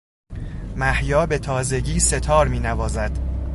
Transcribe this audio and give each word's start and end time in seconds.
محیا 0.75 1.25
به 1.25 1.39
تازگی 1.39 1.99
سهتار 1.99 2.47
مینوازد 2.47 3.11